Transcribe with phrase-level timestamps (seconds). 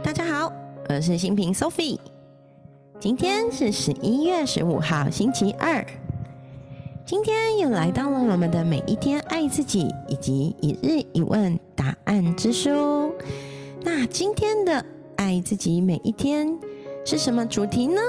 [0.00, 0.50] 大家好，
[0.88, 1.98] 我是新平 Sophie。
[2.98, 5.84] 今天是十一月十五号，星期二。
[7.04, 13.12] 今天又来到了我们的每一天爱自己以及一日一问答案之书。
[13.82, 14.82] 那今天的
[15.16, 16.58] 爱自己每一天
[17.04, 18.00] 是什么主题呢？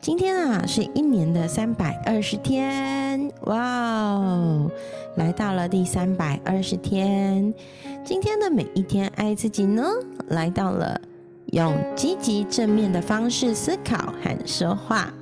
[0.00, 4.70] 今天啊，是一年的三百二十天，哇哦，
[5.16, 7.52] 来到了第三百二十天。
[8.04, 9.82] 今天的每一天爱自己呢，
[10.28, 11.00] 来到了
[11.52, 15.12] 用积极正面的方式思考和说话，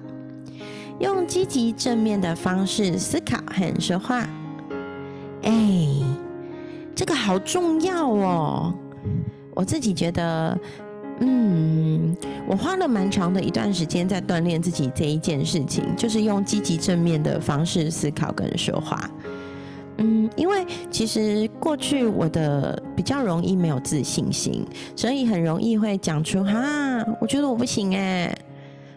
[0.99, 4.29] 用积极正面的方式思考和说话。
[5.43, 5.88] 哎，
[6.95, 8.74] 这个好重要哦，
[9.55, 10.59] 我自己觉得。
[11.21, 19.09] 嗯，我花了蛮长的一段时间在锻炼自己这一件事情，就是用积极正面的方式思考跟说话。
[19.98, 28.37] 嗯，因为其实过去我的比较容易没有自信心，所以很容易会讲出“哈，我觉得我不行哎，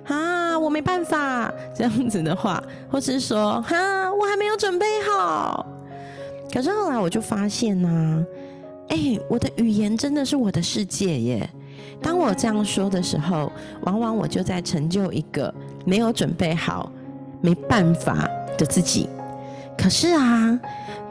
[0.04, 5.66] 哈，我没办法”这样子的话，或是说“哈，我还没有准备好”。
[6.52, 8.26] 可是后来我就发现呢，
[8.90, 8.98] 哎，
[9.30, 11.50] 我的语言真的是我的世界耶。
[12.02, 15.54] 当我这样说的时候，往往我就在成就一个
[15.86, 16.92] 没有准备好、
[17.42, 18.28] 没办法
[18.58, 19.10] 的自己。
[19.78, 20.60] 可是啊，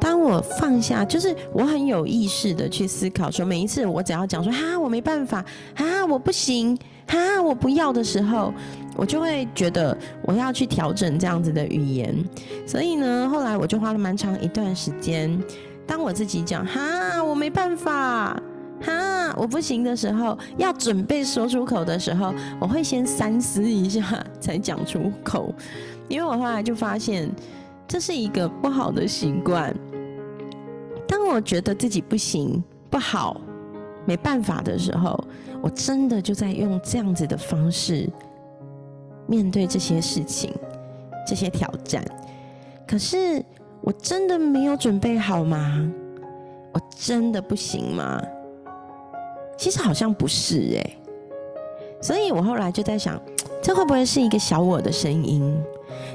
[0.07, 8.55] 当我放下，就是我很有意识的去思考，说每一次我只要讲说“哈，我没办法，哈，我不行，哈，我不要”的时候，
[8.97, 12.15] 我就会觉得我要去调整这样子的语言。
[12.65, 15.37] 所以呢，后来我就花了蛮长一段时间，
[15.89, 18.41] 当我自己讲“哈，我没办法”。
[18.87, 25.53] 哈，我不行的时候，要准备说出口的时候，我会先三思一下才讲出口，
[26.07, 27.29] 因为我后来就发现
[27.89, 29.75] 这是一个不好的习惯。
[31.37, 33.39] 我觉得自己不行、不好、
[34.07, 35.23] 没办法的时候，
[35.61, 38.09] 我真的就在用这样子的方式
[39.27, 40.51] 面对这些事情、
[41.27, 42.03] 这些挑战。
[42.89, 43.45] 可是
[43.83, 45.93] 我真的没有准备好吗？
[46.73, 48.19] 我真的不行吗？
[49.59, 50.97] 其实好像不是哎，
[52.01, 53.21] 所以我后来就在想，
[53.63, 55.55] 这会不会是一个小我的声音？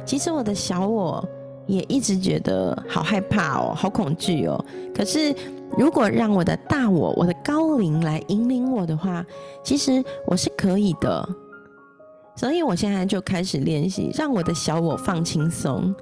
[0.04, 1.24] 其实我的小我
[1.68, 4.64] 也一直觉得好害怕哦，好恐惧哦。
[4.94, 5.34] 可是
[5.78, 9.26] 如果让我的大我、我的高龄来引领我的话，
[9.64, 11.28] 其实我是可以的。
[12.36, 15.94] 所以我现在就开始练习，让我的小我放轻松，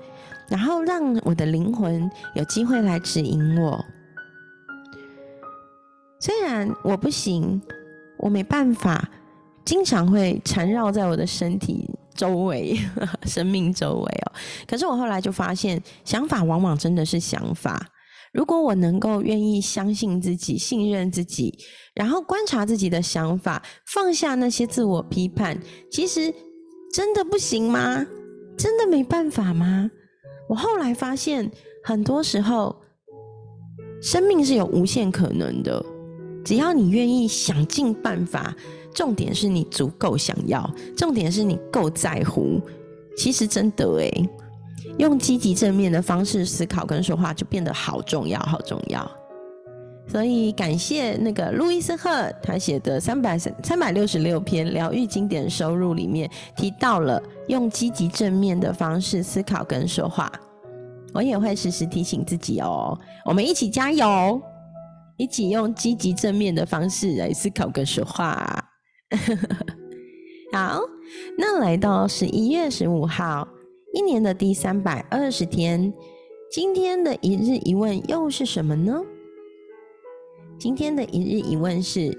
[0.48, 3.84] 然后让我的灵魂有机会来指引我。
[6.20, 7.62] 虽然我不行，
[8.18, 9.10] 我没办法，
[9.66, 11.89] 经常会缠绕在我的身体
[12.20, 12.78] 周围、
[13.24, 14.34] 生命周围哦。
[14.68, 17.88] 可是我后来就发现，想法往往真的是想法。
[18.34, 21.58] 如果我能够愿意相信自己、信任自己，
[21.96, 25.58] 然后观察自己的想法，放下那些自我批判，
[25.90, 26.34] 其实
[26.94, 28.06] 真的不行吗？
[28.58, 29.90] 真的没办法吗？
[30.50, 31.50] 我后来发现，
[31.84, 32.76] 很多时候，
[34.02, 35.84] 生命是有无限可能的。
[36.50, 38.52] 只要你愿意想尽办法，
[38.92, 40.68] 重点是你足够想要，
[40.98, 42.60] 重点是你够在乎。
[43.16, 44.30] 其实真的诶，
[44.98, 49.08] 用积极正面的方式思考跟说话，就变得好重要，好重要。
[50.08, 52.10] 所以感谢那个路易斯赫
[52.42, 56.28] 他写的三百三三百六十六篇疗愈经典收入里面
[56.58, 60.32] 提到了用积极正面的方式思考跟说话。
[61.14, 64.42] 我也会时时提醒自己哦，我们一起加油。
[65.20, 68.72] 一起用积极正面的方式来思考跟说话。
[70.54, 70.80] 好，
[71.38, 73.46] 那来到十一月十五号，
[73.94, 75.94] 一年的第三百二十天，
[76.50, 79.02] 今天的一日一问又是什么呢？
[80.58, 82.18] 今天的一日一问是：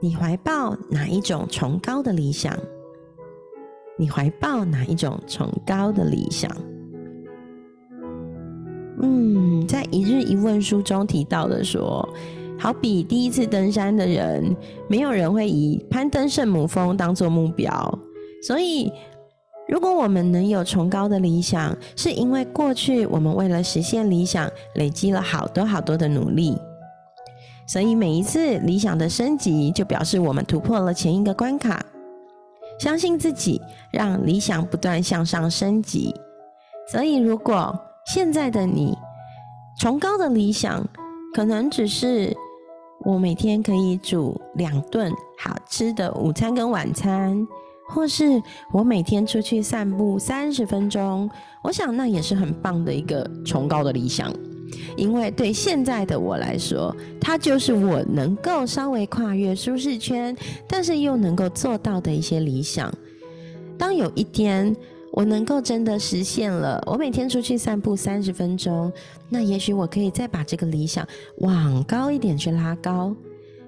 [0.00, 2.58] 你怀抱哪一种崇高的理想？
[3.98, 6.50] 你怀抱哪一种崇高的理想？
[9.04, 12.08] 嗯，在一日一问书中提到的说，
[12.58, 14.56] 好比第一次登山的人，
[14.88, 17.98] 没有人会以攀登圣母峰当做目标。
[18.42, 18.90] 所以，
[19.68, 26.56] 如果我们能有崇高的理想，是因为过去我们为了实现理想，累积了好多好多的努力。
[27.66, 31.84] 所以每一次理想的升级，就表示我们突破了前一个关卡。
[32.78, 33.60] 相信自己，
[33.92, 36.14] 让理想不断向上升级。
[36.90, 38.96] 所以，如果现在的你，
[39.78, 40.86] 崇高的理想
[41.34, 42.36] 可能只是
[43.04, 47.46] 我每天可以煮两顿好吃的午餐跟晚餐，
[47.88, 48.42] 或是
[48.72, 51.28] 我每天出去散步三十分钟。
[51.62, 54.32] 我想那也是很棒的一个崇高的理想。
[54.96, 60.36] 因为对现在的我来说，它就是我能够稍微跨越舒适圈，
[60.68, 62.92] 但是又能够做到的一些理想。
[63.78, 64.74] 当有一天
[65.16, 68.92] 我能够真的实现了，我每天出去散步三十分钟，
[69.28, 71.06] 那也许我可以再把这个理想
[71.38, 73.14] 往高一点去拉高，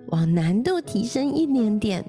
[0.09, 2.05] 往难度提升一点点。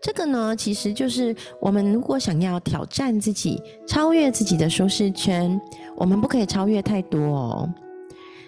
[0.00, 5.60] 这个呢，其实就是我们如果想要挑战自己、超越自己的舒适圈，
[5.96, 7.68] 我们不可以超越太多哦。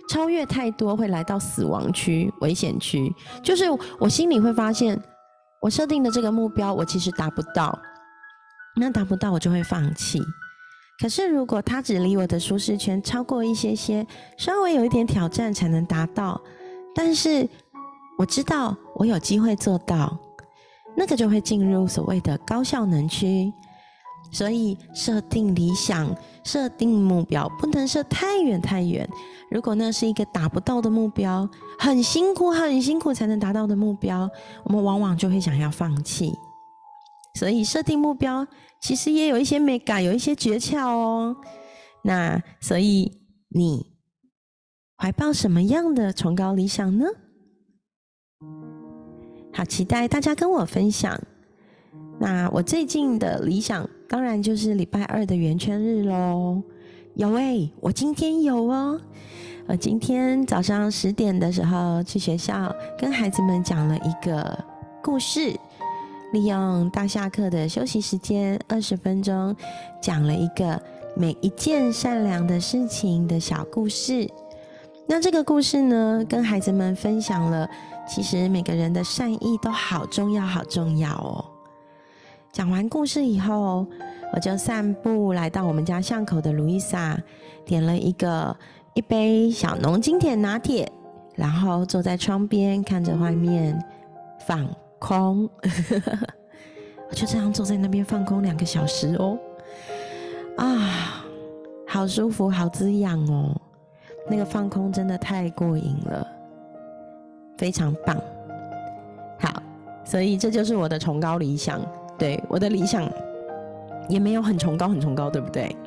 [0.08, 3.12] 超越太多会来到死亡区、危险区，
[3.43, 3.64] 就是
[3.99, 4.97] 我心里会发现，
[5.61, 7.76] 我设定的这个目标，我其实达不到。
[8.76, 10.20] 那达不到，我就会放弃。
[11.00, 14.06] 可是如果它只离我的舒适圈超过一些些，
[14.37, 16.40] 稍微有一点挑战才能达到，
[16.94, 17.49] 但是
[18.19, 20.19] 我知道我有机会做到。
[20.99, 23.52] 那个就会进入所谓的高效能区，
[24.32, 26.08] 所以设定理想、
[26.43, 29.06] 设定目标不能设太远太远。
[29.50, 31.46] 如果那是一个达不到的目标，
[31.79, 34.26] 很辛苦、很辛苦才能达到的目标，
[34.64, 36.32] 我们往往就会想要放弃。
[37.37, 38.47] 所以设定目标
[38.81, 41.37] 其实也有一些美感，有一些诀窍哦。
[42.03, 43.12] 那所以
[43.50, 43.87] 你
[44.97, 47.05] 怀抱什么样的崇高理想呢？
[49.53, 51.21] 好期待大家跟我分享。
[52.19, 56.62] 那我最近的理想，当然就是礼拜二的圆圈日喽。
[57.17, 58.99] 有诶，我今天有哦。
[59.69, 64.65] 我今天早上十点的时候去学校，跟孩子们讲了一个
[65.03, 65.59] 故事，
[66.32, 69.55] 利用大下课的休息时间二十分钟，
[70.00, 70.81] 讲了一个
[71.14, 74.28] 每一件善良的事情的小故事。
[75.06, 77.69] 那这个故事呢，跟孩子们分享了。
[78.08, 81.44] 其实每个人的善意都好重要，好重要哦。
[82.52, 83.87] 讲完故事以后，
[84.32, 87.19] 我就散步来到我们家巷口的卢伊莎，
[87.64, 88.56] 点了一个
[88.94, 90.90] 一杯小浓经典拿铁，
[91.34, 93.76] 然后坐在窗边看着外面
[94.46, 95.48] 放空。
[97.08, 99.38] 我就这样坐在那边放空两个小时哦，
[100.56, 101.25] 啊，
[101.87, 103.54] 好舒服，好滋养哦。
[104.28, 106.26] 那个放空真的太过瘾了。
[107.56, 108.20] 非常棒，
[109.38, 109.62] 好，
[110.04, 111.81] 所以这就是我的崇高理想。
[112.19, 113.08] 对，我的理想
[114.08, 115.76] 也没有很崇高，很崇高，对不对？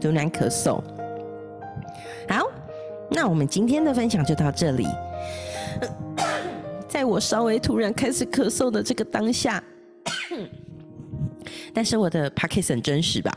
[0.00, 0.80] 突然咳嗽。
[3.14, 4.86] 那我们今天的分享就到这里。
[6.88, 9.62] 在我稍微突然开始咳嗽的这个当下，
[11.72, 13.32] 但是我的 p a c k e t 很真实吧？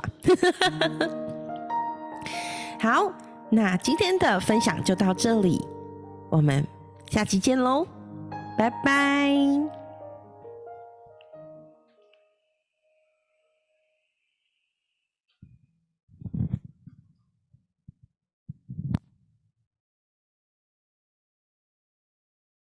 [2.80, 3.12] 好，
[3.50, 5.60] 那今天的分享就到这里，
[6.30, 6.66] 我们
[7.10, 7.88] 下期见喽，
[8.57, 9.85] 拜拜。